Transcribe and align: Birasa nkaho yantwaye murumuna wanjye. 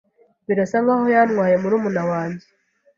Birasa 0.47 0.77
nkaho 0.83 1.05
yantwaye 1.15 1.55
murumuna 1.61 2.01
wanjye. 2.11 2.45